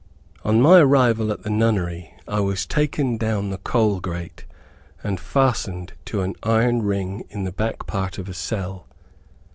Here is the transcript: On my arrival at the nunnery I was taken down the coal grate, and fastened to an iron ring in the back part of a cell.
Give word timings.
On 0.43 0.59
my 0.59 0.79
arrival 0.79 1.31
at 1.31 1.43
the 1.43 1.51
nunnery 1.51 2.15
I 2.27 2.39
was 2.39 2.65
taken 2.65 3.17
down 3.17 3.51
the 3.51 3.59
coal 3.59 3.99
grate, 3.99 4.45
and 5.03 5.19
fastened 5.19 5.93
to 6.05 6.21
an 6.21 6.33
iron 6.41 6.81
ring 6.81 7.23
in 7.29 7.43
the 7.43 7.51
back 7.51 7.85
part 7.85 8.17
of 8.17 8.27
a 8.27 8.33
cell. 8.33 8.87